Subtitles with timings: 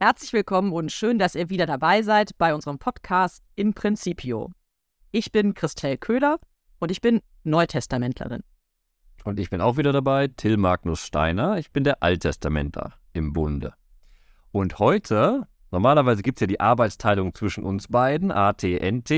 [0.00, 4.52] Herzlich willkommen und schön, dass ihr wieder dabei seid bei unserem Podcast In Principio.
[5.10, 6.38] Ich bin Christel Köhler
[6.78, 8.44] und ich bin Neutestamentlerin.
[9.24, 11.58] Und ich bin auch wieder dabei, Till Magnus Steiner.
[11.58, 13.74] Ich bin der Alttestamentler im Bunde.
[14.52, 19.10] Und heute, normalerweise gibt es ja die Arbeitsteilung zwischen uns beiden, AT-NT.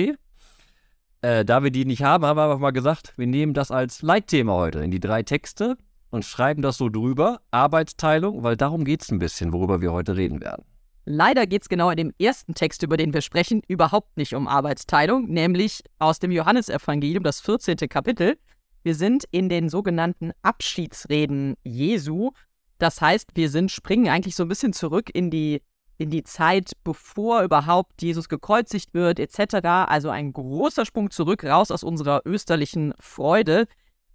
[1.21, 4.01] Äh, da wir die nicht haben, haben wir einfach mal gesagt, wir nehmen das als
[4.01, 5.77] Leitthema heute in die drei Texte
[6.11, 10.17] und schreiben das so drüber, Arbeitsteilung, weil darum geht es ein bisschen, worüber wir heute
[10.17, 10.65] reden werden.
[11.07, 14.47] Leider geht es genau in dem ersten Text, über den wir sprechen, überhaupt nicht um
[14.47, 17.77] Arbeitsteilung, nämlich aus dem Johannesevangelium, das 14.
[17.89, 18.37] Kapitel.
[18.83, 22.31] Wir sind in den sogenannten Abschiedsreden Jesu.
[22.79, 25.63] Das heißt, wir sind, springen eigentlich so ein bisschen zurück in die,
[25.99, 29.57] in die Zeit, bevor überhaupt Jesus gekreuzigt wird, etc.
[29.65, 33.67] Also ein großer Sprung zurück, raus aus unserer österlichen Freude,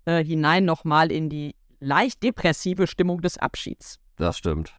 [0.05, 3.99] äh, hinein nochmal in die leicht depressive Stimmung des Abschieds.
[4.16, 4.75] Das stimmt.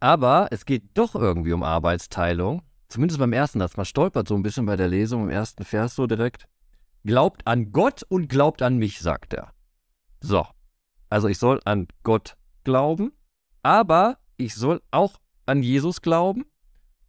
[0.00, 2.62] Aber es geht doch irgendwie um Arbeitsteilung.
[2.88, 3.76] Zumindest beim ersten Satz.
[3.76, 6.46] Man stolpert so ein bisschen bei der Lesung im ersten Vers so direkt.
[7.04, 9.52] Glaubt an Gott und glaubt an mich, sagt er.
[10.20, 10.46] So.
[11.10, 13.12] Also ich soll an Gott glauben,
[13.62, 16.44] aber ich soll auch an Jesus glauben.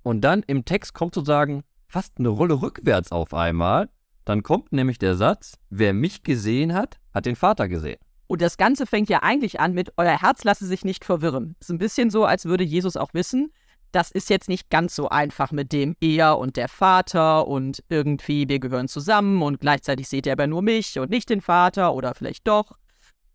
[0.04, 3.90] Und dann im Text kommt sozusagen fast eine Rolle rückwärts auf einmal.
[4.26, 8.00] Dann kommt nämlich der Satz, wer mich gesehen hat, hat den Vater gesehen.
[8.28, 11.56] Und das Ganze fängt ja eigentlich an mit, euer Herz lasse sich nicht verwirren.
[11.60, 13.52] Ist ein bisschen so, als würde Jesus auch wissen,
[13.92, 18.50] das ist jetzt nicht ganz so einfach mit dem er und der Vater und irgendwie
[18.50, 22.14] wir gehören zusammen und gleichzeitig seht ihr aber nur mich und nicht den Vater oder
[22.14, 22.74] vielleicht doch.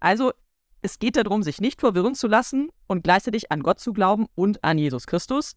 [0.01, 0.33] Also
[0.83, 4.63] es geht darum, sich nicht verwirren zu lassen und gleichzeitig an Gott zu glauben und
[4.63, 5.55] an Jesus Christus.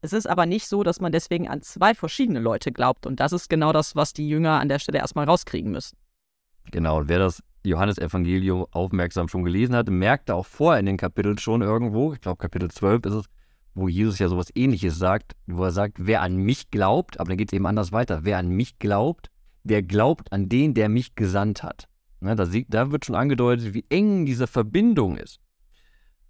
[0.00, 3.32] Es ist aber nicht so, dass man deswegen an zwei verschiedene Leute glaubt und das
[3.32, 5.98] ist genau das, was die Jünger an der Stelle erstmal rauskriegen müssen.
[6.70, 11.38] Genau, und wer das Johannesevangelium aufmerksam schon gelesen hatte, merkte auch vorher in den Kapiteln
[11.38, 13.24] schon irgendwo, ich glaube Kapitel 12 ist es,
[13.74, 17.38] wo Jesus ja sowas ähnliches sagt, wo er sagt, wer an mich glaubt, aber dann
[17.38, 19.30] geht es eben anders weiter, wer an mich glaubt,
[19.62, 21.86] der glaubt an den, der mich gesandt hat.
[22.20, 25.40] Ne, da, da wird schon angedeutet, wie eng diese Verbindung ist.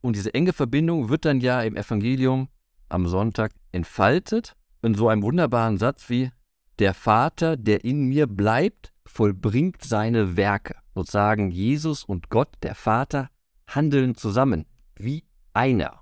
[0.00, 2.48] Und diese enge Verbindung wird dann ja im Evangelium
[2.88, 6.30] am Sonntag entfaltet in so einem wunderbaren Satz wie,
[6.78, 10.76] der Vater, der in mir bleibt, vollbringt seine Werke.
[10.94, 13.28] Sozusagen Jesus und Gott, der Vater,
[13.66, 14.66] handeln zusammen,
[14.96, 16.00] wie einer.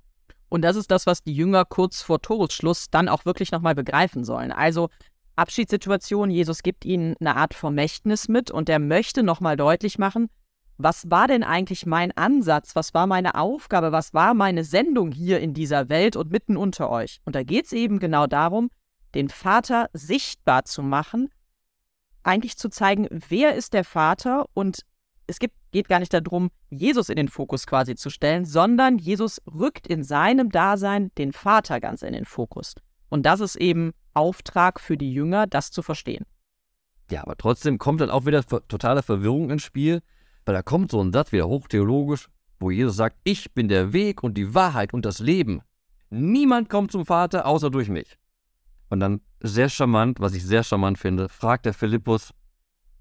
[0.49, 4.23] Und das ist das, was die Jünger kurz vor Todesschluss dann auch wirklich nochmal begreifen
[4.23, 4.51] sollen.
[4.51, 4.89] Also
[5.35, 10.29] Abschiedssituation, Jesus gibt ihnen eine Art Vermächtnis mit und er möchte nochmal deutlich machen,
[10.77, 15.39] was war denn eigentlich mein Ansatz, was war meine Aufgabe, was war meine Sendung hier
[15.39, 17.19] in dieser Welt und mitten unter euch.
[17.25, 18.69] Und da geht es eben genau darum,
[19.13, 21.29] den Vater sichtbar zu machen
[22.23, 24.85] eigentlich zu zeigen, wer ist der Vater und
[25.27, 29.39] es gibt, geht gar nicht darum, Jesus in den Fokus quasi zu stellen, sondern Jesus
[29.45, 32.73] rückt in seinem Dasein den Vater ganz in den Fokus.
[33.09, 36.25] Und das ist eben Auftrag für die Jünger, das zu verstehen.
[37.11, 40.01] Ja, aber trotzdem kommt dann auch wieder totale Verwirrung ins Spiel,
[40.45, 42.29] weil da kommt so ein Satz wieder hochtheologisch,
[42.59, 45.61] wo Jesus sagt, ich bin der Weg und die Wahrheit und das Leben.
[46.09, 48.17] Niemand kommt zum Vater außer durch mich.
[48.89, 52.33] Und dann sehr charmant, was ich sehr charmant finde, fragt der Philippus,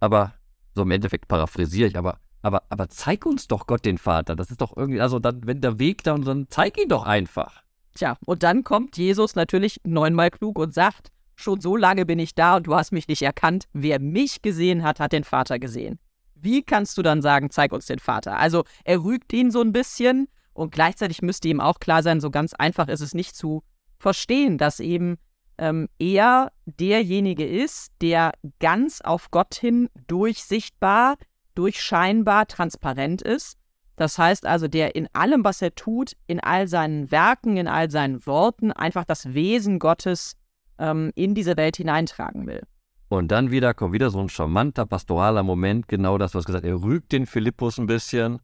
[0.01, 0.35] aber,
[0.75, 4.37] so im Endeffekt paraphrasiere ich, aber, aber, aber zeig uns doch Gott den Vater.
[4.37, 7.05] Das ist doch irgendwie, also dann, wenn der Weg da und dann zeig ihn doch
[7.05, 7.63] einfach.
[7.95, 12.35] Tja, und dann kommt Jesus natürlich neunmal klug und sagt, schon so lange bin ich
[12.35, 13.65] da und du hast mich nicht erkannt.
[13.73, 15.99] Wer mich gesehen hat, hat den Vater gesehen.
[16.35, 18.39] Wie kannst du dann sagen, zeig uns den Vater?
[18.39, 22.31] Also er rügt ihn so ein bisschen und gleichzeitig müsste ihm auch klar sein, so
[22.31, 23.63] ganz einfach ist es nicht zu
[23.99, 25.17] verstehen, dass eben
[25.59, 31.17] ähm, er derjenige ist, der ganz auf Gott hin durchsichtbar,
[31.55, 33.59] durchscheinbar transparent ist.
[33.97, 37.91] Das heißt also, der in allem, was er tut, in all seinen Werken, in all
[37.91, 40.37] seinen Worten einfach das Wesen Gottes
[40.79, 42.63] ähm, in diese Welt hineintragen will.
[43.09, 46.81] Und dann wieder kommt wieder so ein charmanter pastoraler Moment, genau das, was gesagt, er
[46.81, 48.39] rügt den Philippus ein bisschen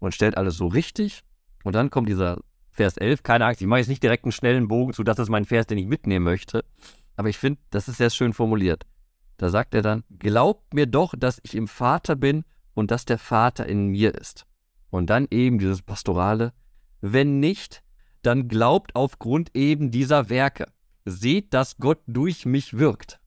[0.00, 1.22] und stellt alles so richtig.
[1.62, 2.38] Und dann kommt dieser
[2.70, 5.28] Vers 11, keine Angst, ich mache jetzt nicht direkt einen schnellen Bogen zu, das ist
[5.28, 6.64] mein Vers, den ich mitnehmen möchte.
[7.16, 8.86] Aber ich finde, das ist sehr schön formuliert.
[9.36, 12.44] Da sagt er dann, glaubt mir doch, dass ich im Vater bin
[12.74, 14.46] und dass der Vater in mir ist.
[14.90, 16.52] Und dann eben dieses Pastorale,
[17.00, 17.82] wenn nicht,
[18.22, 20.66] dann glaubt aufgrund eben dieser Werke.
[21.04, 23.20] Seht, dass Gott durch mich wirkt.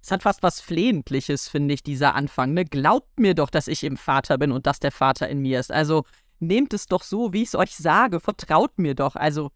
[0.00, 2.54] Es hat fast was Flehentliches, finde ich, dieser Anfang.
[2.54, 2.64] Ne?
[2.64, 5.72] Glaubt mir doch, dass ich im Vater bin und dass der Vater in mir ist.
[5.72, 6.04] Also
[6.40, 9.16] nehmt es doch so, wie ich es euch sage, vertraut mir doch.
[9.16, 9.50] Also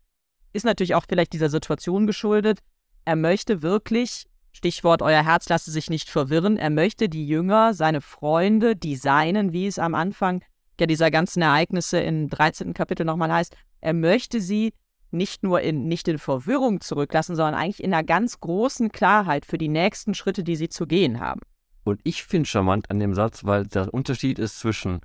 [0.52, 2.60] ist natürlich auch vielleicht dieser Situation geschuldet.
[3.04, 8.00] Er möchte wirklich, Stichwort, euer Herz lasse sich nicht verwirren, er möchte die Jünger, seine
[8.00, 10.42] Freunde, die Seinen, wie es am Anfang
[10.82, 12.74] ja dieser ganzen Ereignisse im 13.
[12.74, 14.72] Kapitel nochmal heißt, er möchte sie
[15.12, 19.58] nicht nur in, nicht in Verwirrung zurücklassen, sondern eigentlich in einer ganz großen Klarheit für
[19.58, 21.40] die nächsten Schritte, die sie zu gehen haben.
[21.84, 25.00] Und ich finde charmant an dem Satz, weil der Unterschied ist zwischen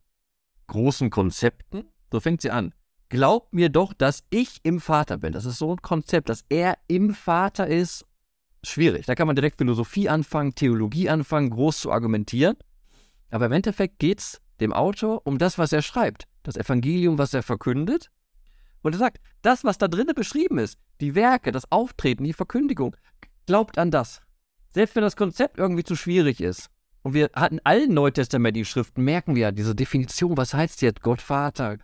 [0.67, 2.73] großen Konzepten, so fängt sie an.
[3.09, 5.31] Glaub mir doch, dass ich im Vater bin.
[5.31, 8.05] Das ist so ein Konzept, dass er im Vater ist.
[8.63, 9.05] Schwierig.
[9.05, 12.57] Da kann man direkt Philosophie anfangen, Theologie anfangen, groß zu argumentieren.
[13.29, 16.27] Aber im Endeffekt geht es dem Autor um das, was er schreibt.
[16.43, 18.09] Das Evangelium, was er verkündet.
[18.81, 22.95] Und er sagt, das, was da drinnen beschrieben ist, die Werke, das Auftreten, die Verkündigung,
[23.45, 24.21] glaubt an das.
[24.73, 26.69] Selbst wenn das Konzept irgendwie zu schwierig ist.
[27.07, 31.21] Und wir hatten allen neutestamentlichen Schriften, merken wir ja diese Definition, was heißt jetzt Gott
[31.21, 31.77] Vater,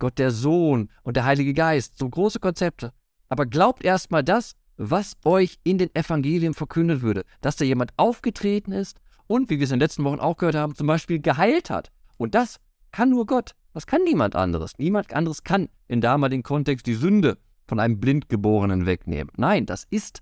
[0.00, 2.92] Gott der Sohn und der Heilige Geist, so große Konzepte.
[3.28, 8.72] Aber glaubt erstmal das, was euch in den Evangelien verkündet würde, dass da jemand aufgetreten
[8.72, 11.70] ist und, wie wir es in den letzten Wochen auch gehört haben, zum Beispiel geheilt
[11.70, 11.92] hat.
[12.16, 12.58] Und das
[12.90, 13.54] kann nur Gott.
[13.74, 14.72] Das kann niemand anderes.
[14.76, 17.38] Niemand anderes kann in damaligen Kontext die Sünde
[17.68, 19.30] von einem Blindgeborenen wegnehmen.
[19.36, 20.20] Nein, das ist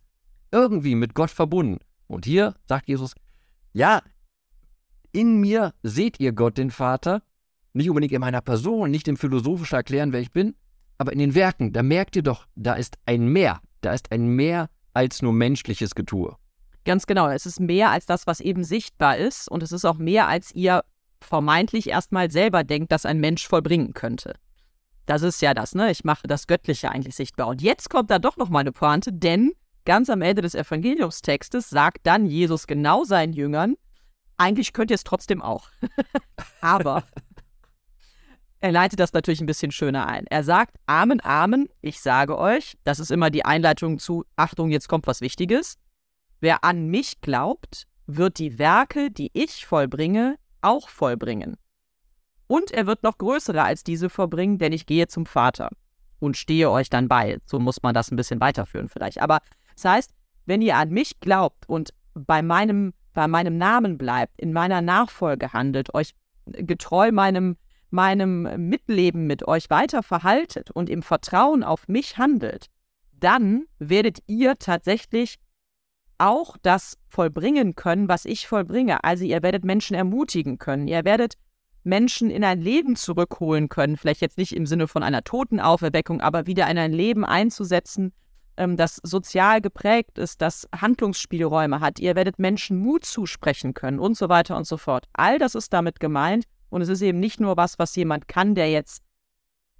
[0.52, 1.78] irgendwie mit Gott verbunden.
[2.06, 3.14] Und hier sagt Jesus,
[3.72, 4.02] ja,
[5.16, 7.22] in mir seht ihr Gott, den Vater,
[7.72, 10.54] nicht unbedingt in meiner Person, nicht im philosophischen Erklären, wer ich bin,
[10.98, 14.28] aber in den Werken, da merkt ihr doch, da ist ein Mehr, da ist ein
[14.28, 16.36] Mehr als nur menschliches Getue.
[16.84, 19.96] Ganz genau, es ist mehr als das, was eben sichtbar ist und es ist auch
[19.96, 20.84] mehr, als ihr
[21.20, 24.34] vermeintlich erstmal selber denkt, dass ein Mensch vollbringen könnte.
[25.06, 25.90] Das ist ja das, ne?
[25.90, 27.48] Ich mache das Göttliche eigentlich sichtbar.
[27.48, 29.52] Und jetzt kommt da doch noch mal eine Pointe, denn
[29.84, 33.76] ganz am Ende des Evangeliumstextes sagt dann Jesus genau seinen Jüngern,
[34.36, 35.70] eigentlich könnt ihr es trotzdem auch.
[36.60, 37.04] Aber
[38.60, 40.26] er leitet das natürlich ein bisschen schöner ein.
[40.26, 44.88] Er sagt, Amen, Amen, ich sage euch, das ist immer die Einleitung zu, Achtung, jetzt
[44.88, 45.78] kommt was Wichtiges.
[46.40, 51.56] Wer an mich glaubt, wird die Werke, die ich vollbringe, auch vollbringen.
[52.46, 55.70] Und er wird noch größere als diese vollbringen, denn ich gehe zum Vater
[56.18, 57.38] und stehe euch dann bei.
[57.46, 59.20] So muss man das ein bisschen weiterführen vielleicht.
[59.20, 59.40] Aber
[59.74, 60.14] das heißt,
[60.46, 65.54] wenn ihr an mich glaubt und bei meinem, bei meinem Namen bleibt, in meiner Nachfolge
[65.54, 66.14] handelt, euch
[66.44, 67.56] getreu meinem,
[67.90, 72.66] meinem Mitleben mit euch weiter verhaltet und im Vertrauen auf mich handelt,
[73.18, 75.38] dann werdet ihr tatsächlich
[76.18, 79.02] auch das vollbringen können, was ich vollbringe.
[79.02, 81.34] Also ihr werdet Menschen ermutigen können, ihr werdet
[81.84, 86.46] Menschen in ein Leben zurückholen können, vielleicht jetzt nicht im Sinne von einer Totenauferweckung, aber
[86.46, 88.12] wieder in ein Leben einzusetzen,
[88.56, 91.98] ähm, das sozial geprägt ist, das Handlungsspielräume hat.
[91.98, 95.06] Ihr werdet Menschen Mut zusprechen können und so weiter und so fort.
[95.12, 98.54] All das ist damit gemeint und es ist eben nicht nur was, was jemand kann,
[98.54, 99.02] der jetzt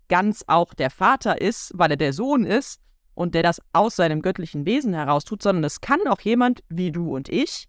[0.09, 2.81] ganz auch der Vater ist, weil er der Sohn ist,
[3.17, 6.93] und der das aus seinem göttlichen Wesen heraus tut, sondern es kann auch jemand wie
[6.93, 7.67] du und ich,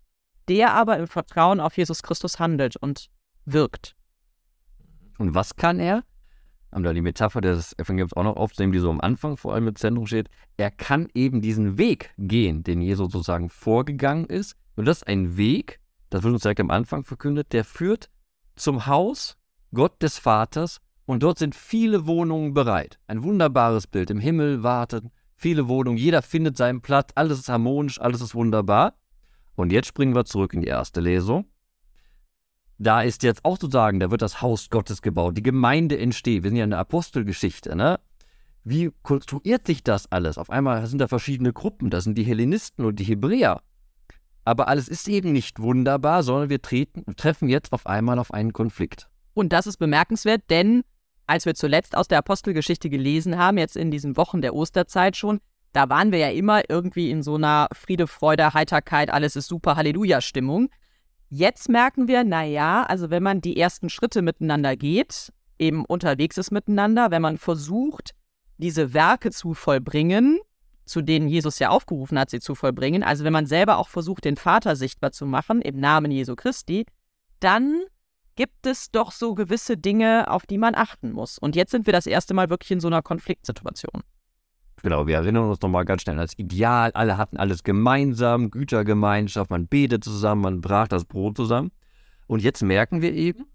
[0.49, 3.09] der aber im Vertrauen auf Jesus Christus handelt und
[3.45, 3.95] wirkt.
[5.17, 6.03] Und was kann er?
[6.71, 9.67] Um da die Metapher des Evangeliums auch noch aufzunehmen, die so am Anfang vor allem
[9.69, 10.29] im Zentrum steht.
[10.57, 14.55] Er kann eben diesen Weg gehen, den Jesus sozusagen vorgegangen ist.
[14.75, 15.79] Und das ist ein Weg,
[16.09, 18.09] das wird uns direkt am Anfang verkündet, der führt
[18.55, 19.37] zum Haus
[19.73, 22.99] Gott des Vaters und dort sind viele Wohnungen bereit.
[23.07, 24.09] Ein wunderbares Bild.
[24.09, 28.95] Im Himmel warten viele Wohnungen, jeder findet seinen Platz, alles ist harmonisch, alles ist wunderbar.
[29.55, 31.45] Und jetzt springen wir zurück in die erste Lesung.
[32.79, 36.43] Da ist jetzt auch zu sagen, da wird das Haus Gottes gebaut, die Gemeinde entsteht.
[36.43, 37.99] Wir sind ja in der Apostelgeschichte, ne?
[38.63, 40.37] Wie konstruiert sich das alles?
[40.37, 43.61] Auf einmal sind da verschiedene Gruppen, das sind die Hellenisten und die Hebräer.
[44.43, 48.53] Aber alles ist eben nicht wunderbar, sondern wir treten, treffen jetzt auf einmal auf einen
[48.53, 49.09] Konflikt.
[49.33, 50.83] Und das ist bemerkenswert, denn
[51.27, 55.39] als wir zuletzt aus der Apostelgeschichte gelesen haben, jetzt in diesen Wochen der Osterzeit schon,
[55.73, 59.75] da waren wir ja immer irgendwie in so einer Friede, Freude, Heiterkeit, alles ist super,
[59.75, 60.69] Halleluja-Stimmung.
[61.29, 66.51] Jetzt merken wir, naja, also wenn man die ersten Schritte miteinander geht, eben unterwegs ist
[66.51, 68.11] miteinander, wenn man versucht,
[68.57, 70.39] diese Werke zu vollbringen,
[70.85, 74.23] zu denen Jesus ja aufgerufen hat, sie zu vollbringen, also wenn man selber auch versucht,
[74.23, 76.85] den Vater sichtbar zu machen, im Namen Jesu Christi,
[77.41, 77.81] dann
[78.35, 81.37] gibt es doch so gewisse Dinge, auf die man achten muss.
[81.37, 84.03] Und jetzt sind wir das erste Mal wirklich in so einer Konfliktsituation.
[84.83, 86.91] Genau, wir erinnern uns nochmal ganz schnell an das Ideal.
[86.91, 91.71] Alle hatten alles gemeinsam, Gütergemeinschaft, man betet zusammen, man brach das Brot zusammen.
[92.27, 93.45] Und jetzt merken wir eben,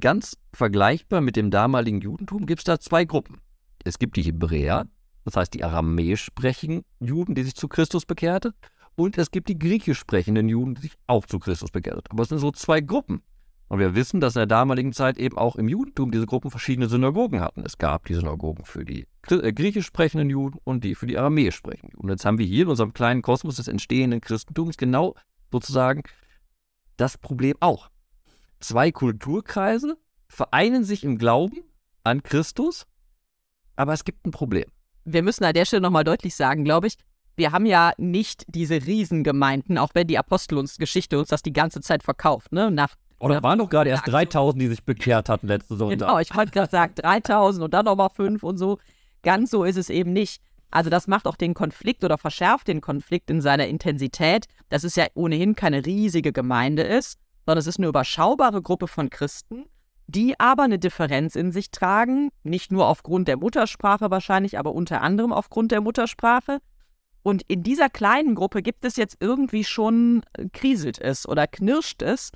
[0.00, 3.40] ganz vergleichbar mit dem damaligen Judentum gibt es da zwei Gruppen.
[3.84, 4.86] Es gibt die Hebräer,
[5.24, 8.52] das heißt die aramäisch sprechenden Juden, die sich zu Christus bekehrten,
[8.94, 12.04] und es gibt die griechisch sprechenden Juden, die sich auch zu Christus bekehrten.
[12.10, 13.22] Aber es sind so zwei Gruppen.
[13.68, 16.88] Und wir wissen, dass in der damaligen Zeit eben auch im Judentum diese Gruppen verschiedene
[16.88, 17.62] Synagogen hatten.
[17.64, 21.90] Es gab die Synagogen für die griechisch sprechenden Juden und die für die aramäisch sprechenden
[21.92, 22.04] Juden.
[22.04, 25.14] Und jetzt haben wir hier in unserem kleinen Kosmos des entstehenden Christentums genau
[25.50, 26.02] sozusagen
[26.96, 27.88] das Problem auch.
[28.60, 29.96] Zwei Kulturkreise
[30.28, 31.58] vereinen sich im Glauben
[32.04, 32.86] an Christus,
[33.76, 34.64] aber es gibt ein Problem.
[35.04, 36.96] wir müssen an der Stelle nochmal deutlich sagen, glaube ich,
[37.36, 41.52] wir haben ja nicht diese Riesengemeinden, auch wenn die Apostel uns Geschichte uns das die
[41.52, 42.70] ganze Zeit verkauft, ne?
[42.70, 46.00] Nach oder waren doch gerade erst 3000, die sich bekehrt hatten letzte Sonntag.
[46.00, 48.78] Genau, ich wollte gerade sagen, 3000 und dann nochmal 5 und so.
[49.22, 50.42] Ganz so ist es eben nicht.
[50.70, 54.96] Also das macht auch den Konflikt oder verschärft den Konflikt in seiner Intensität, dass es
[54.96, 59.66] ja ohnehin keine riesige Gemeinde ist, sondern es ist eine überschaubare Gruppe von Christen,
[60.06, 65.02] die aber eine Differenz in sich tragen, nicht nur aufgrund der Muttersprache wahrscheinlich, aber unter
[65.02, 66.58] anderem aufgrund der Muttersprache.
[67.22, 72.02] Und in dieser kleinen Gruppe gibt es jetzt irgendwie schon äh, kriselt es oder knirscht
[72.02, 72.32] es.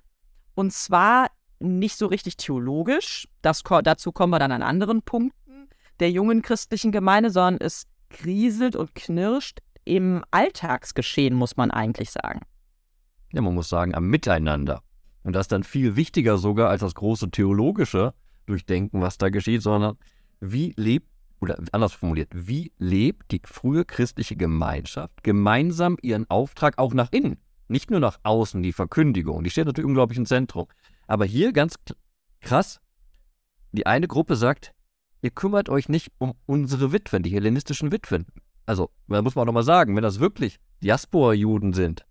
[0.54, 1.28] Und zwar
[1.58, 5.45] nicht so richtig theologisch, das, dazu kommen wir dann an anderen Punkten
[6.00, 12.40] der jungen christlichen Gemeinde, sondern es kriselt und knirscht im Alltagsgeschehen, muss man eigentlich sagen.
[13.32, 14.82] Ja, man muss sagen, am Miteinander.
[15.22, 18.14] Und das ist dann viel wichtiger sogar als das große theologische
[18.46, 19.96] Durchdenken, was da geschieht, sondern
[20.40, 21.08] wie lebt,
[21.40, 27.38] oder anders formuliert, wie lebt die frühe christliche Gemeinschaft gemeinsam ihren Auftrag auch nach innen?
[27.68, 30.66] Nicht nur nach außen, die Verkündigung, die steht natürlich unglaublich im Zentrum.
[31.08, 31.74] Aber hier ganz
[32.40, 32.80] krass,
[33.72, 34.72] die eine Gruppe sagt,
[35.22, 38.26] ihr kümmert euch nicht um unsere Witwen, die hellenistischen Witwen.
[38.66, 42.04] Also, da muss man auch nochmal sagen, wenn das wirklich Diaspora-Juden sind,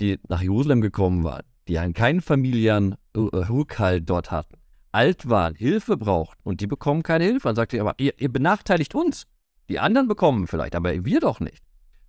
[0.00, 4.56] die nach Jerusalem gekommen waren, die einen keinen familiären äh, Rückhalt dort hatten,
[4.92, 7.48] alt waren, Hilfe brauchten und die bekommen keine Hilfe.
[7.48, 9.26] Dann sagt ihr aber, ihr, ihr benachteiligt uns.
[9.68, 11.62] Die anderen bekommen vielleicht, aber wir doch nicht.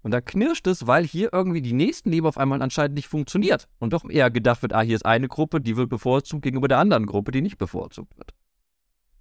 [0.03, 3.67] Und da knirscht es, weil hier irgendwie die Nächstenliebe auf einmal anscheinend nicht funktioniert.
[3.79, 6.77] Und doch eher gedacht wird, ah, hier ist eine Gruppe, die wird bevorzugt gegenüber der
[6.77, 8.33] anderen Gruppe, die nicht bevorzugt wird.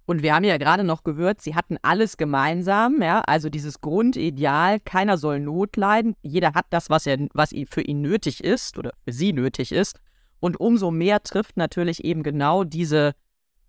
[0.07, 4.79] Und wir haben ja gerade noch gehört, sie hatten alles gemeinsam, ja, also dieses Grundideal,
[4.79, 8.93] keiner soll Not leiden, jeder hat das, was, er, was für ihn nötig ist oder
[9.03, 9.99] für sie nötig ist.
[10.39, 13.15] Und umso mehr trifft natürlich eben genau diese,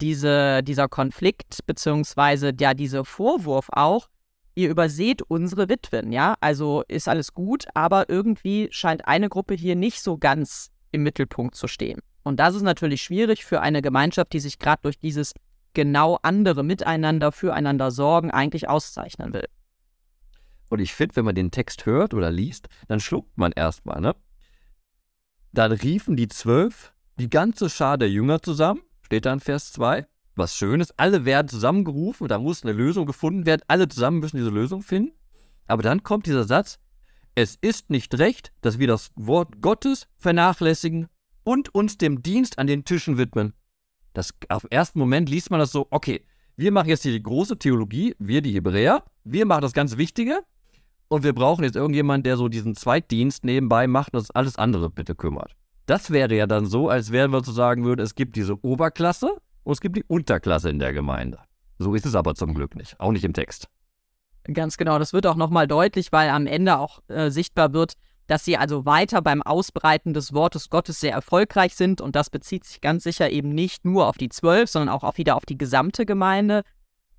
[0.01, 4.07] diese, dieser Konflikt, beziehungsweise ja, dieser Vorwurf auch,
[4.55, 9.75] ihr überseht unsere Witwen, ja, also ist alles gut, aber irgendwie scheint eine Gruppe hier
[9.75, 11.99] nicht so ganz im Mittelpunkt zu stehen.
[12.23, 15.35] Und das ist natürlich schwierig für eine Gemeinschaft, die sich gerade durch dieses
[15.75, 19.47] genau andere miteinander, füreinander sorgen, eigentlich auszeichnen will.
[20.71, 24.15] Und ich finde, wenn man den Text hört oder liest, dann schluckt man erstmal, ne?
[25.53, 30.07] Dann riefen die zwölf die ganze Schar der Jünger zusammen, steht da in Vers 2.
[30.37, 34.51] Was Schönes, alle werden zusammengerufen, da muss eine Lösung gefunden werden, alle zusammen müssen diese
[34.51, 35.13] Lösung finden.
[35.67, 36.79] Aber dann kommt dieser Satz,
[37.35, 41.09] es ist nicht recht, dass wir das Wort Gottes vernachlässigen
[41.43, 43.53] und uns dem Dienst an den Tischen widmen.
[44.19, 46.25] Das, auf den ersten Moment liest man das so, okay,
[46.57, 50.41] wir machen jetzt hier die große Theologie, wir die Hebräer, wir machen das ganz Wichtige
[51.07, 54.91] und wir brauchen jetzt irgendjemanden, der so diesen Zweitdienst nebenbei macht und das alles andere
[54.91, 55.55] bitte kümmert.
[55.87, 59.37] Das wäre ja dann so, als wären wir zu sagen würden, es gibt diese Oberklasse
[59.63, 61.39] und es gibt die Unterklasse in der Gemeinde.
[61.79, 63.69] So ist es aber zum Glück nicht, auch nicht im Text.
[64.53, 67.95] Ganz genau, das wird auch nochmal deutlich, weil am Ende auch äh, sichtbar wird,
[68.29, 72.65] dass sie also weiter beim Ausbreiten des Wortes Gottes sehr erfolgreich sind und das bezieht
[72.65, 76.07] sich ganz sicher eben nicht nur auf die zwölf, sondern auch wieder auf die gesamte
[76.07, 76.63] Gemeinde.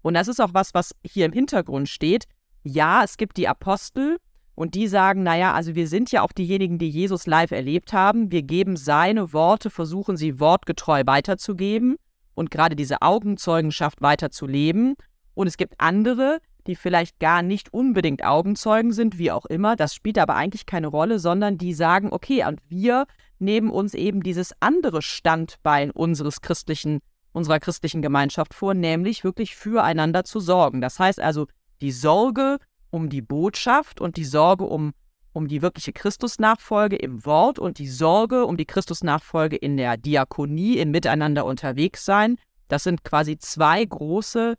[0.02, 2.26] Und das ist auch was, was hier im Hintergrund steht
[2.64, 4.18] ja, es gibt die Apostel
[4.56, 8.32] und die sagen, naja, also wir sind ja auch diejenigen, die Jesus live erlebt haben.
[8.32, 11.96] Wir geben seine Worte, versuchen sie wortgetreu weiterzugeben
[12.36, 14.96] und gerade diese Augenzeugenschaft weiterzuleben.
[15.34, 19.76] Und es gibt andere, die vielleicht gar nicht unbedingt Augenzeugen sind, wie auch immer.
[19.76, 23.08] Das spielt aber eigentlich keine Rolle, sondern die sagen, okay, und wir
[23.40, 27.00] nehmen uns eben dieses andere Standbein unseres christlichen,
[27.34, 30.80] unserer christlichen Gemeinschaft vor, nämlich wirklich füreinander zu sorgen.
[30.80, 31.48] Das heißt also,
[31.82, 32.60] die Sorge
[32.92, 34.94] um die Botschaft und die Sorge um,
[35.34, 40.78] um die wirkliche Christusnachfolge im Wort und die Sorge um die Christusnachfolge in der Diakonie,
[40.78, 42.36] im Miteinander unterwegs sein.
[42.68, 44.56] Das sind quasi zwei große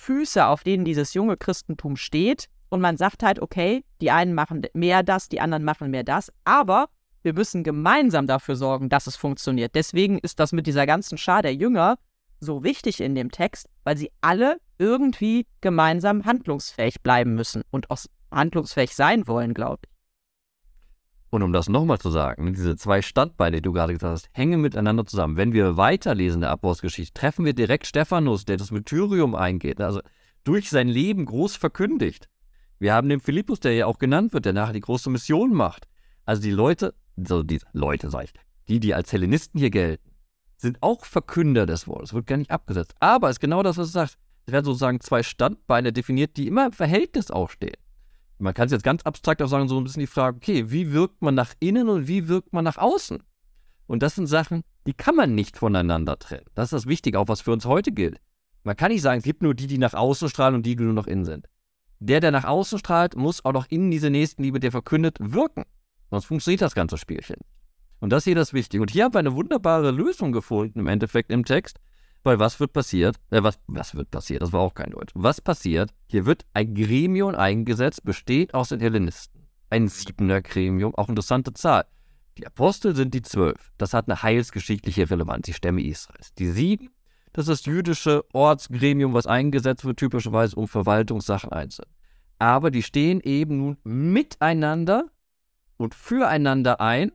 [0.00, 2.46] Füße, auf denen dieses junge Christentum steht.
[2.70, 6.32] Und man sagt halt, okay, die einen machen mehr das, die anderen machen mehr das,
[6.44, 6.88] aber
[7.22, 9.74] wir müssen gemeinsam dafür sorgen, dass es funktioniert.
[9.74, 11.98] Deswegen ist das mit dieser ganzen Schar der Jünger
[12.38, 17.98] so wichtig in dem Text, weil sie alle irgendwie gemeinsam handlungsfähig bleiben müssen und auch
[18.30, 19.99] handlungsfähig sein wollen, glaube ich.
[21.30, 24.28] Und um das nochmal zu sagen, ne, diese zwei Standbeine, die du gerade gesagt hast,
[24.32, 25.36] hängen miteinander zusammen.
[25.36, 30.00] Wenn wir weiterlesen der Apostelgeschichte, treffen wir direkt Stephanus, der das Mytherium eingeht, also
[30.42, 32.28] durch sein Leben groß verkündigt.
[32.80, 35.86] Wir haben den Philippus, der ja auch genannt wird, der nachher die große Mission macht.
[36.24, 38.32] Also die Leute, so die Leute, sag ich,
[38.68, 40.10] die, die als Hellenisten hier gelten,
[40.56, 42.94] sind auch Verkünder des Wortes, wird gar nicht abgesetzt.
[42.98, 44.18] Aber es ist genau das, was du sagst.
[44.46, 47.79] Es werden sozusagen zwei Standbeine definiert, die immer im Verhältnis auch stehen.
[48.40, 50.92] Man kann es jetzt ganz abstrakt auch sagen, so ein bisschen die Frage, okay, wie
[50.92, 53.22] wirkt man nach innen und wie wirkt man nach außen?
[53.86, 56.46] Und das sind Sachen, die kann man nicht voneinander trennen.
[56.54, 58.18] Das ist das Wichtige, auch was für uns heute gilt.
[58.62, 60.84] Man kann nicht sagen, es gibt nur die, die nach außen strahlen und die, die
[60.84, 61.48] nur nach innen sind.
[61.98, 65.64] der, der nach außen strahlt, muss auch noch in diese Nächstenliebe, der verkündet, wirken.
[66.10, 67.36] Sonst funktioniert das ganze Spielchen.
[68.00, 68.80] Und das hier ist wichtig.
[68.80, 71.78] Und hier haben wir eine wunderbare Lösung gefunden im Endeffekt im Text.
[72.22, 73.16] Weil was wird passiert?
[73.30, 74.42] Äh, was, was wird passiert?
[74.42, 75.12] Das war auch kein Deutsch.
[75.14, 75.90] Was passiert?
[76.06, 79.48] Hier wird ein Gremium eingesetzt, besteht aus den Hellenisten.
[79.70, 81.86] Ein siebener Gremium, auch interessante Zahl.
[82.36, 83.72] Die Apostel sind die zwölf.
[83.78, 86.34] Das hat eine heilsgeschichtliche Relevanz, die Stämme Israels.
[86.34, 86.90] Die sieben,
[87.32, 91.94] das ist das jüdische Ortsgremium, was eingesetzt wird, typischerweise um Verwaltungssachen einzusetzen.
[92.38, 95.06] Aber die stehen eben nun miteinander
[95.76, 97.12] und füreinander ein,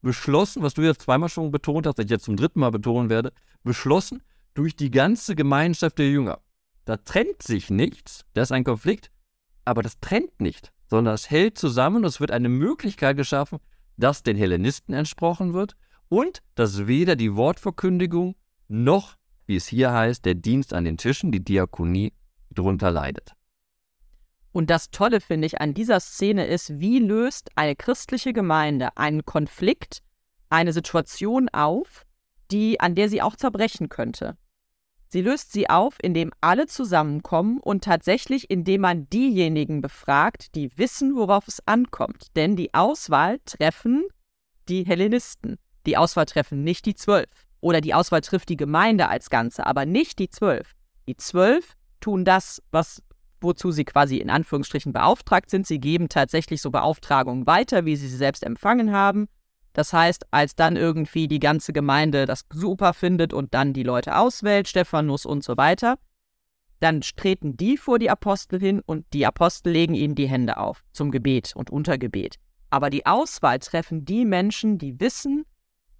[0.00, 3.32] beschlossen, was du jetzt zweimal schon betont hast, ich jetzt zum dritten Mal betonen werde,
[3.64, 4.22] beschlossen
[4.58, 6.40] durch die ganze Gemeinschaft der Jünger.
[6.84, 9.12] Da trennt sich nichts, da ist ein Konflikt,
[9.64, 13.60] aber das trennt nicht, sondern es hält zusammen und es wird eine Möglichkeit geschaffen,
[13.96, 15.76] dass den Hellenisten entsprochen wird
[16.08, 18.34] und dass weder die Wortverkündigung
[18.66, 19.14] noch,
[19.46, 22.12] wie es hier heißt, der Dienst an den Tischen, die Diakonie,
[22.50, 23.34] drunter leidet.
[24.50, 29.24] Und das Tolle finde ich an dieser Szene ist, wie löst eine christliche Gemeinde einen
[29.24, 30.02] Konflikt,
[30.48, 32.04] eine Situation auf,
[32.50, 34.36] die, an der sie auch zerbrechen könnte.
[35.10, 41.16] Sie löst sie auf, indem alle zusammenkommen und tatsächlich, indem man diejenigen befragt, die wissen,
[41.16, 42.36] worauf es ankommt.
[42.36, 44.04] Denn die Auswahl treffen
[44.68, 45.56] die Hellenisten.
[45.86, 47.30] Die Auswahl treffen nicht die Zwölf.
[47.60, 50.72] Oder die Auswahl trifft die Gemeinde als Ganze, aber nicht die Zwölf.
[51.08, 53.02] Die Zwölf tun das, was,
[53.40, 55.66] wozu sie quasi in Anführungsstrichen beauftragt sind.
[55.66, 59.28] Sie geben tatsächlich so Beauftragungen weiter, wie sie sie selbst empfangen haben.
[59.78, 64.16] Das heißt, als dann irgendwie die ganze Gemeinde das super findet und dann die Leute
[64.16, 66.00] auswählt, Stephanus und so weiter,
[66.80, 70.82] dann treten die vor die Apostel hin und die Apostel legen ihnen die Hände auf
[70.90, 72.40] zum Gebet und Untergebet.
[72.70, 75.44] Aber die Auswahl treffen die Menschen, die wissen,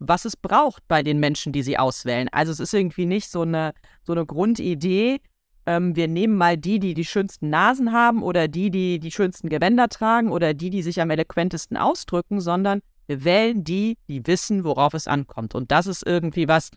[0.01, 2.29] was es braucht bei den Menschen, die sie auswählen.
[2.33, 5.21] Also es ist irgendwie nicht so eine, so eine Grundidee,
[5.67, 9.49] ähm, wir nehmen mal die, die die schönsten Nasen haben oder die, die die schönsten
[9.49, 14.65] Gewänder tragen oder die, die sich am eloquentesten ausdrücken, sondern wir wählen die, die wissen,
[14.65, 15.55] worauf es ankommt.
[15.55, 16.71] Und das ist irgendwie was,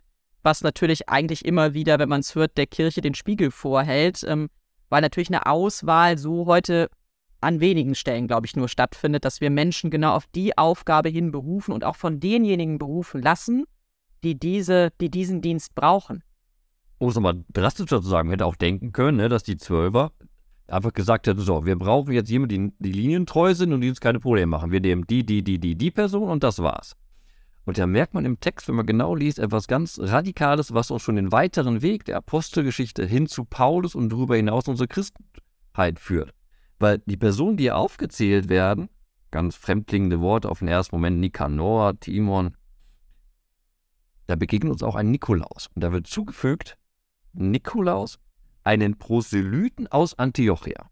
[0.43, 4.49] was natürlich eigentlich immer wieder, wenn man es hört, der Kirche den Spiegel vorhält, ähm,
[4.89, 6.89] weil natürlich eine Auswahl so heute
[7.41, 11.31] an wenigen Stellen, glaube ich, nur stattfindet, dass wir Menschen genau auf die Aufgabe hin
[11.31, 13.65] berufen und auch von denjenigen berufen lassen,
[14.23, 16.23] die, diese, die diesen Dienst brauchen.
[16.99, 20.11] Um es mal drastischer zu sagen, hätte auch denken können, ne, dass die Zwölfer
[20.71, 23.89] einfach gesagt hätte, so, wir brauchen jetzt jemanden, die, die Linien treu sind und die
[23.89, 24.71] uns keine Probleme machen.
[24.71, 26.95] Wir nehmen die, die, die, die, die Person und das war's.
[27.65, 31.03] Und da merkt man im Text, wenn man genau liest, etwas ganz Radikales, was uns
[31.03, 36.33] schon den weiteren Weg der Apostelgeschichte hin zu Paulus und darüber hinaus unsere Christenheit führt.
[36.79, 38.89] Weil die Personen, die hier aufgezählt werden,
[39.29, 42.55] ganz fremdklingende Worte auf den ersten Moment, Nikanor, Timon,
[44.25, 45.69] da begegnet uns auch ein Nikolaus.
[45.75, 46.77] Und da wird zugefügt,
[47.33, 48.19] Nikolaus
[48.63, 50.89] einen Proselyten aus Antiochia.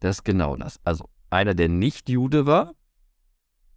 [0.00, 0.80] Das ist genau das.
[0.84, 2.74] Also einer, der nicht Jude war,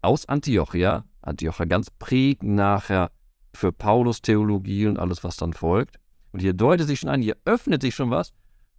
[0.02, 1.06] aus Antiochia.
[1.22, 3.12] Antiochia ganz prägend nachher
[3.54, 6.00] für Paulus Theologie und alles, was dann folgt.
[6.32, 8.34] Und hier deutet sich schon an, hier öffnet sich schon was.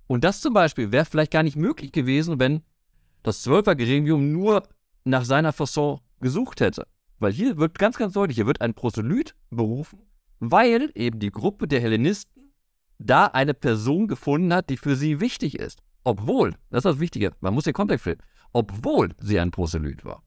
[0.06, 2.62] Und das zum Beispiel wäre vielleicht gar nicht möglich gewesen, wenn
[3.22, 4.62] das Zwölfergremium nur
[5.04, 6.86] nach seiner Fasson gesucht hätte.
[7.18, 10.00] Weil hier wird ganz, ganz deutlich, hier wird ein Proselyt berufen,
[10.38, 12.35] weil eben die Gruppe der Hellenisten
[12.98, 15.80] da eine Person gefunden hat, die für sie wichtig ist.
[16.04, 20.22] Obwohl, das ist das Wichtige, man muss den Kontext finden, obwohl sie ein Proselyt war.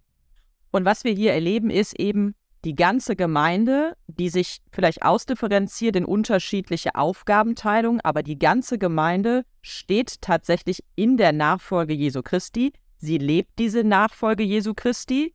[0.72, 6.06] Und was wir hier erleben, ist eben die ganze Gemeinde, die sich vielleicht ausdifferenziert in
[6.06, 12.74] unterschiedliche Aufgabenteilungen, aber die ganze Gemeinde steht tatsächlich in der Nachfolge Jesu Christi.
[12.98, 15.34] Sie lebt diese Nachfolge Jesu Christi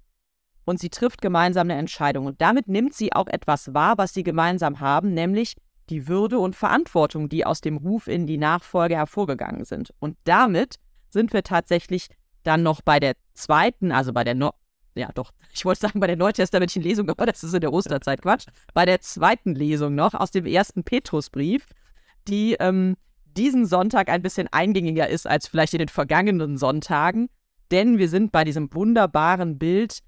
[0.67, 2.27] und sie trifft gemeinsam eine Entscheidung.
[2.27, 5.57] Und damit nimmt sie auch etwas wahr, was sie gemeinsam haben, nämlich
[5.91, 9.93] die Würde und Verantwortung, die aus dem Ruf in die Nachfolge hervorgegangen sind.
[9.99, 10.77] Und damit
[11.11, 12.09] sind wir tatsächlich
[12.43, 14.53] dann noch bei der zweiten, also bei der, no
[14.95, 18.23] ja doch, ich wollte sagen bei der neutestamentlichen Lesung, aber das ist in der Osterzeit
[18.23, 21.67] Quatsch, bei der zweiten Lesung noch aus dem ersten Petrusbrief,
[22.29, 22.97] die ähm,
[23.37, 27.29] diesen Sonntag ein bisschen eingängiger ist als vielleicht in den vergangenen Sonntagen,
[27.71, 29.99] denn wir sind bei diesem wunderbaren Bild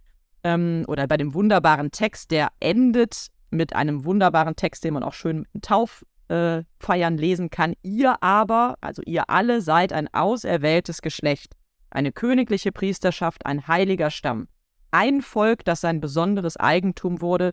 [0.45, 5.13] ähm, oder bei dem wunderbaren Text, der endet mit einem wunderbaren Text, den man auch
[5.13, 7.75] schön mit Tauffeiern äh, lesen kann.
[7.83, 11.55] Ihr aber, also ihr alle seid ein auserwähltes Geschlecht,
[11.91, 14.49] eine königliche Priesterschaft, ein heiliger Stamm,
[14.91, 17.53] ein Volk, das sein besonderes Eigentum wurde,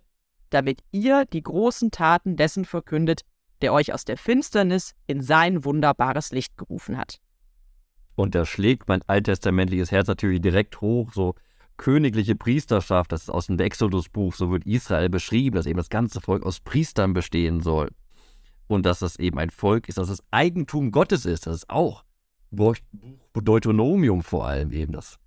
[0.49, 3.21] damit ihr die großen Taten dessen verkündet,
[3.61, 7.19] der euch aus der Finsternis in sein wunderbares Licht gerufen hat.
[8.15, 11.35] Und da schlägt mein alttestamentliches Herz natürlich direkt hoch, so
[11.77, 16.21] königliche Priesterschaft, das ist aus dem Exodus-Buch, so wird Israel beschrieben, dass eben das ganze
[16.21, 17.89] Volk aus Priestern bestehen soll.
[18.67, 22.03] Und dass das eben ein Volk ist, dass es Eigentum Gottes ist, das ist auch
[23.33, 24.93] Deuteronomium vor allem eben.
[24.93, 25.19] Das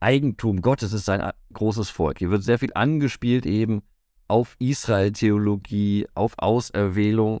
[0.00, 2.18] Eigentum Gottes ist sein großes Volk.
[2.18, 3.82] Hier wird sehr viel angespielt eben
[4.26, 7.40] auf Israel-Theologie, auf Auserwählung.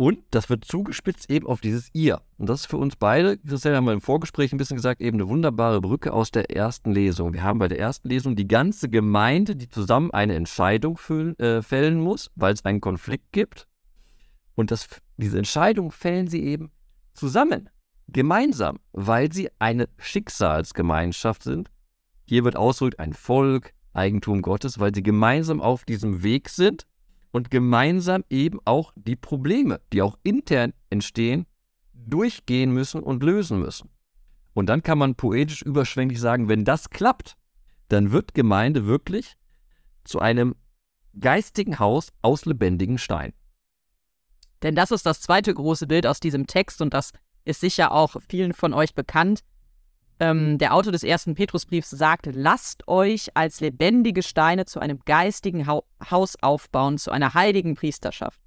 [0.00, 2.22] Und das wird zugespitzt eben auf dieses Ihr.
[2.36, 5.16] Und das ist für uns beide, Christian haben wir im Vorgespräch ein bisschen gesagt, eben
[5.16, 7.32] eine wunderbare Brücke aus der ersten Lesung.
[7.32, 11.62] Wir haben bei der ersten Lesung die ganze Gemeinde, die zusammen eine Entscheidung füllen, äh,
[11.62, 13.66] fällen muss, weil es einen Konflikt gibt.
[14.54, 16.70] Und das, diese Entscheidung fällen sie eben
[17.12, 17.68] zusammen,
[18.06, 21.72] gemeinsam, weil sie eine Schicksalsgemeinschaft sind.
[22.24, 26.86] Hier wird ausgedrückt ein Volk, Eigentum Gottes, weil sie gemeinsam auf diesem Weg sind
[27.38, 31.46] und gemeinsam eben auch die Probleme, die auch intern entstehen,
[31.94, 33.90] durchgehen müssen und lösen müssen.
[34.54, 37.36] Und dann kann man poetisch überschwänglich sagen, wenn das klappt,
[37.90, 39.36] dann wird Gemeinde wirklich
[40.02, 40.56] zu einem
[41.20, 43.34] geistigen Haus aus lebendigen Steinen.
[44.64, 47.12] Denn das ist das zweite große Bild aus diesem Text und das
[47.44, 49.44] ist sicher auch vielen von euch bekannt.
[50.20, 55.66] Ähm, der Autor des ersten Petrusbriefs sagt, lasst euch als lebendige Steine zu einem geistigen
[55.66, 58.40] ha Haus aufbauen, zu einer heiligen Priesterschaft.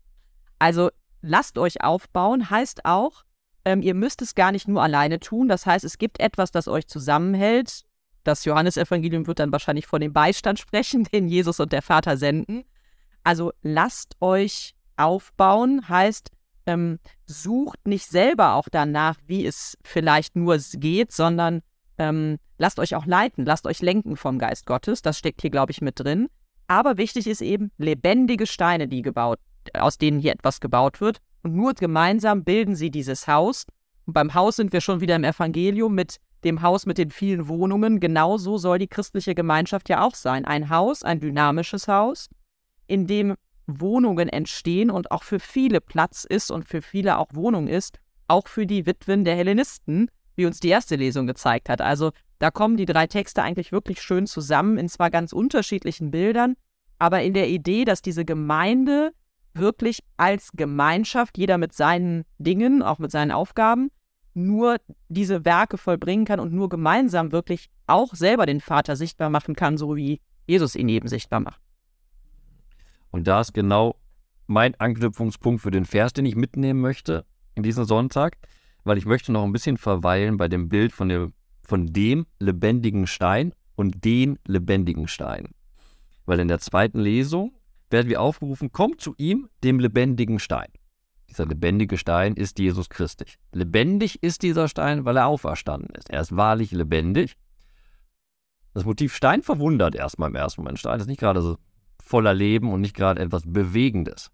[0.59, 0.89] Also
[1.21, 3.23] lasst euch aufbauen heißt auch,
[3.63, 5.47] ähm, ihr müsst es gar nicht nur alleine tun.
[5.47, 7.83] Das heißt, es gibt etwas, das euch zusammenhält.
[8.23, 12.63] Das Johannesevangelium wird dann wahrscheinlich von dem Beistand sprechen, den Jesus und der Vater senden.
[13.23, 16.31] Also lasst euch aufbauen heißt,
[16.65, 21.61] ähm, sucht nicht selber auch danach, wie es vielleicht nur geht, sondern
[21.97, 25.01] ähm, lasst euch auch leiten, lasst euch lenken vom Geist Gottes.
[25.01, 26.27] Das steckt hier, glaube ich, mit drin.
[26.67, 29.39] Aber wichtig ist eben lebendige Steine, die gebaut,
[29.73, 31.19] aus denen hier etwas gebaut wird.
[31.43, 33.65] Und nur gemeinsam bilden sie dieses Haus.
[34.05, 37.47] Und beim Haus sind wir schon wieder im Evangelium mit dem Haus mit den vielen
[37.47, 37.99] Wohnungen.
[37.99, 40.45] Genauso soll die christliche Gemeinschaft ja auch sein.
[40.45, 42.29] Ein Haus, ein dynamisches Haus,
[42.87, 43.35] in dem
[43.67, 48.47] Wohnungen entstehen und auch für viele Platz ist und für viele auch Wohnung ist, auch
[48.47, 51.81] für die Witwen der Hellenisten, wie uns die erste Lesung gezeigt hat.
[51.81, 56.55] Also da kommen die drei Texte eigentlich wirklich schön zusammen in zwar ganz unterschiedlichen Bildern,
[56.97, 59.11] aber in der Idee, dass diese Gemeinde
[59.53, 63.91] wirklich als Gemeinschaft, jeder mit seinen Dingen, auch mit seinen Aufgaben,
[64.33, 64.77] nur
[65.09, 69.77] diese Werke vollbringen kann und nur gemeinsam wirklich auch selber den Vater sichtbar machen kann,
[69.77, 71.61] so wie Jesus ihn eben sichtbar macht.
[73.11, 73.95] Und da ist genau
[74.47, 78.37] mein Anknüpfungspunkt für den Vers, den ich mitnehmen möchte in diesem Sonntag,
[78.83, 83.07] weil ich möchte noch ein bisschen verweilen bei dem Bild von dem, von dem lebendigen
[83.07, 85.49] Stein und den lebendigen Stein.
[86.25, 87.53] Weil in der zweiten Lesung
[87.89, 90.69] werden wir aufgerufen, kommt zu ihm, dem lebendigen Stein.
[91.29, 93.35] Dieser lebendige Stein ist Jesus Christus.
[93.53, 96.09] Lebendig ist dieser Stein, weil er auferstanden ist.
[96.09, 97.37] Er ist wahrlich lebendig.
[98.73, 100.79] Das Motiv Stein verwundert erstmal im ersten Moment.
[100.79, 101.57] Stein ist nicht gerade so
[102.11, 104.31] voller Leben und nicht gerade etwas Bewegendes.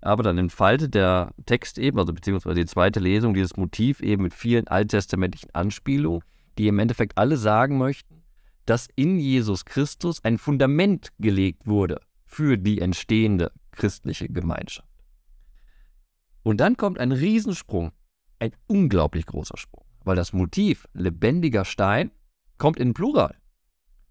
[0.00, 4.34] Aber dann entfaltet der Text eben, also beziehungsweise die zweite Lesung, dieses Motiv eben mit
[4.34, 6.24] vielen alttestamentlichen Anspielungen,
[6.58, 8.22] die im Endeffekt alle sagen möchten,
[8.66, 14.88] dass in Jesus Christus ein Fundament gelegt wurde für die entstehende christliche Gemeinschaft.
[16.42, 17.92] Und dann kommt ein Riesensprung,
[18.40, 22.10] ein unglaublich großer Sprung, weil das Motiv lebendiger Stein
[22.58, 23.39] kommt in Plural.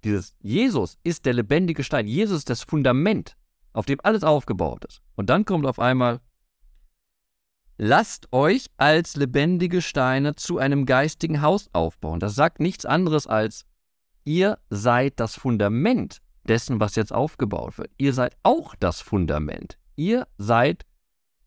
[0.04, 2.08] Dieses Jesus ist der lebendige Stein.
[2.08, 3.36] Jesus ist das Fundament,
[3.74, 5.02] auf dem alles aufgebaut ist.
[5.16, 6.22] Und dann kommt auf einmal,
[7.78, 12.20] lasst euch als lebendige Steine zu einem geistigen Haus aufbauen.
[12.20, 13.66] Das sagt nichts anderes als,
[14.24, 17.92] ihr seid das Fundament dessen, was jetzt aufgebaut wird.
[17.98, 19.78] Ihr seid auch das Fundament.
[19.96, 20.86] Ihr seid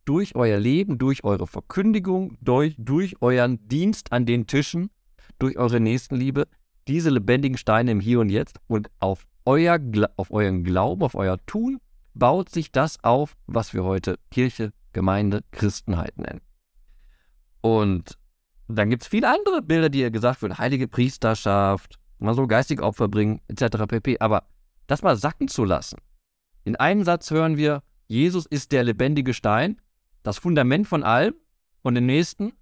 [0.05, 4.91] durch euer Leben, durch eure Verkündigung, durch, durch euren Dienst an den Tischen,
[5.39, 6.47] durch eure Nächstenliebe,
[6.89, 9.79] diese lebendigen Steine im Hier und Jetzt und auf, euer,
[10.17, 11.79] auf euren Glauben, auf euer Tun
[12.15, 16.41] baut sich das auf, was wir heute Kirche, Gemeinde, Christenheit nennen.
[17.61, 18.19] Und
[18.69, 22.83] dann gibt es viele andere Bilder, die ihr gesagt wird, heilige Priesterschaft, man soll geistige
[22.83, 23.87] Opfer bringen, etc.
[23.89, 24.19] pp.
[24.21, 24.45] Aber
[24.87, 25.99] das mal sacken zu lassen.
[26.65, 29.81] In einem Satz hören wir, Jesus ist der lebendige Stein,
[30.23, 31.35] das Fundament von allem.
[31.83, 32.53] Und im nächsten,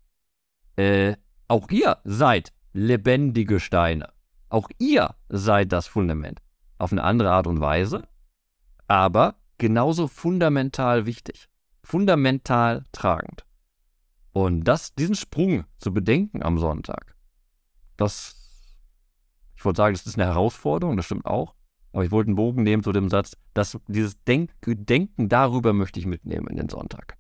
[0.77, 4.13] äh, auch ihr seid lebendige Steine.
[4.49, 6.41] Auch ihr seid das Fundament.
[6.79, 8.09] Auf eine andere Art und Weise,
[8.89, 11.49] aber genauso fundamental wichtig.
[11.85, 13.45] Fundamental tragend.
[14.33, 17.15] Und das, diesen Sprung zu bedenken am Sonntag,
[17.97, 18.37] das,
[19.57, 21.55] ich wollte sagen, das ist eine Herausforderung, das stimmt auch.
[21.93, 25.99] Aber ich wollte einen Bogen nehmen zu dem Satz, dass dieses Denk Denken darüber möchte
[25.99, 27.17] ich mitnehmen in den Sonntag.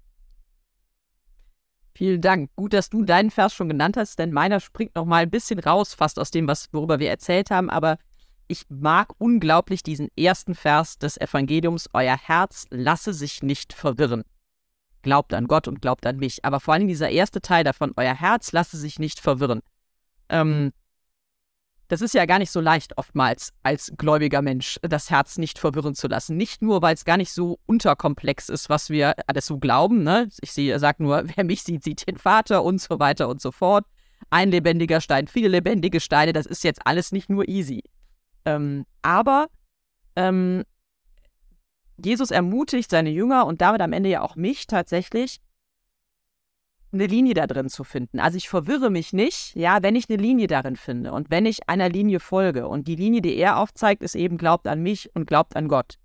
[1.94, 2.50] Vielen Dank.
[2.57, 5.59] Gut, dass du deinen Vers schon genannt hast, denn meiner springt noch mal ein bisschen
[5.59, 7.68] raus, fast aus dem, was, worüber wir erzählt haben.
[7.68, 7.98] Aber
[8.48, 11.88] ich mag unglaublich diesen ersten Vers des Evangeliums.
[11.92, 14.24] Euer Herz lasse sich nicht verwirren.
[15.03, 16.44] glaubt an Gott und glaubt an mich.
[16.44, 19.61] Aber vor allem dieser erste Teil davon, euer Herz lasse sich nicht verwirren.
[20.29, 20.72] Ähm,
[21.90, 25.96] das ist ja gar nicht so leicht oftmals als gläubiger Mensch, das Herz nicht verwirren
[25.96, 26.37] zu lassen.
[26.37, 30.05] Nicht nur, weil es gar nicht so unterkomplex ist, was wir alles so glauben.
[30.05, 30.29] Ne?
[30.40, 33.85] Ich sage nur, wer mich sieht, sieht den Vater und so weiter und so fort.
[34.31, 37.83] Ein lebendiger Stein, viele lebendige Steine, das ist jetzt alles nicht nur easy.
[38.44, 39.48] Ähm, aber
[40.14, 40.62] ähm,
[41.96, 45.40] Jesus ermutigt seine Jünger und damit am Ende ja auch mich tatsächlich,
[46.92, 48.18] eine Linie da drin zu finden.
[48.18, 51.68] Also ich verwirre mich nicht, ja, wenn ich eine Linie darin finde und wenn ich
[51.68, 52.68] einer Linie folge.
[52.68, 55.96] Und die Linie, die er aufzeigt, ist eben glaubt an mich und glaubt an Gott.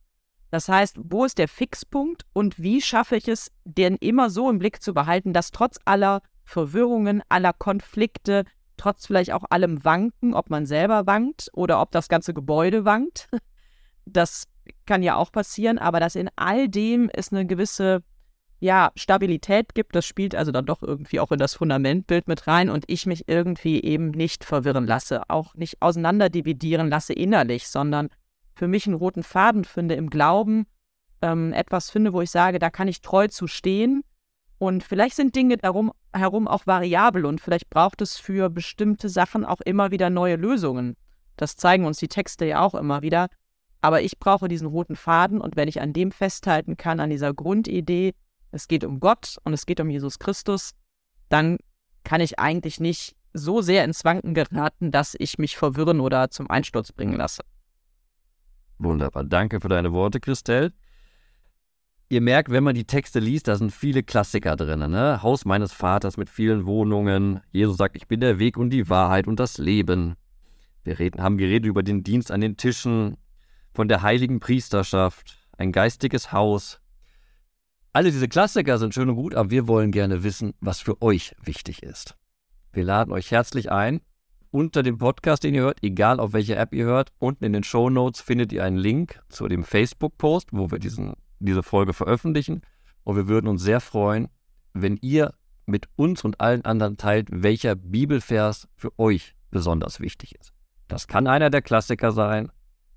[0.51, 4.59] Das heißt, wo ist der Fixpunkt und wie schaffe ich es, den immer so im
[4.59, 8.45] Blick zu behalten, dass trotz aller Verwirrungen, aller Konflikte,
[8.77, 13.27] trotz vielleicht auch allem Wanken, ob man selber wankt oder ob das ganze Gebäude wankt,
[14.05, 14.45] das
[14.85, 18.03] kann ja auch passieren, aber dass in all dem es eine gewisse
[18.65, 22.69] ja, Stabilität gibt, das spielt also dann doch irgendwie auch in das Fundamentbild mit rein
[22.69, 28.09] und ich mich irgendwie eben nicht verwirren lasse, auch nicht auseinanderdividieren lasse innerlich, sondern
[28.55, 30.65] für mich einen roten Faden finde im Glauben,
[31.21, 34.03] ähm, etwas finde, wo ich sage, da kann ich treu zu stehen
[34.57, 39.45] und vielleicht sind Dinge darum herum auch variabel und vielleicht braucht es für bestimmte Sachen
[39.45, 40.95] auch immer wieder neue Lösungen.
[41.37, 43.27] Das zeigen uns die Texte ja auch immer wieder.
[43.81, 47.33] Aber ich brauche diesen roten Faden und wenn ich an dem festhalten kann, an dieser
[47.33, 48.15] Grundidee,
[48.55, 50.71] es geht um Gott und es geht um Jesus Christus,
[51.29, 51.57] dann
[52.03, 56.49] kann ich eigentlich nicht so sehr ins Wanken geraten, dass ich mich verwirren oder zum
[56.49, 57.43] Einsturz bringen lasse.
[58.77, 59.23] Wunderbar.
[59.23, 60.73] Danke für deine Worte, Christelle.
[62.07, 64.79] Ihr merkt, wenn man die Texte liest, da sind viele Klassiker drin.
[64.91, 65.23] Ne?
[65.23, 67.41] Haus meines Vaters mit vielen Wohnungen.
[67.51, 70.15] Jesus sagt, ich bin der Weg und die Wahrheit und das Leben.
[70.83, 73.17] Wir reden, haben geredet über den Dienst an den Tischen,
[73.73, 76.79] von der heiligen Priesterschaft, ein geistiges Haus.
[77.95, 81.33] Alle diese Klassiker sind schön und gut, aber wir wollen gerne wissen, was für euch
[81.41, 82.17] wichtig ist.
[82.73, 84.01] Wir laden euch herzlich ein.
[84.51, 87.63] Unter dem Podcast, den ihr hört, egal auf welcher App ihr hört, unten in den
[87.63, 92.63] Show Notes findet ihr einen Link zu dem Facebook-Post, wo wir diesen, diese Folge veröffentlichen.
[93.05, 94.27] Und wir würden uns sehr freuen,
[94.73, 95.33] wenn ihr
[95.65, 100.51] mit uns und allen anderen teilt, welcher Bibelvers für euch besonders wichtig ist.
[100.89, 102.51] Das kann einer der Klassiker sein,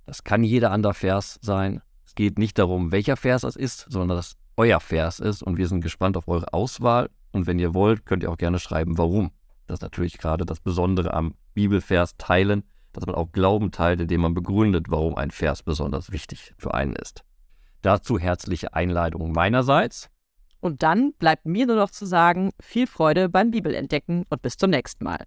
[0.06, 1.82] das kann jeder andere Vers sein.
[2.04, 5.42] Es geht nicht darum, welcher Vers es ist, sondern dass euer Vers ist.
[5.42, 7.08] Und wir sind gespannt auf eure Auswahl.
[7.32, 9.30] Und wenn ihr wollt, könnt ihr auch gerne schreiben, warum.
[9.66, 14.22] Das ist natürlich gerade das Besondere am Bibelvers teilen, dass man auch Glauben teilt, indem
[14.22, 17.22] man begründet, warum ein Vers besonders wichtig für einen ist.
[17.82, 20.08] Dazu herzliche Einleitung meinerseits.
[20.60, 24.70] Und dann bleibt mir nur noch zu sagen, viel Freude beim Bibelentdecken und bis zum
[24.70, 25.24] nächsten Mal.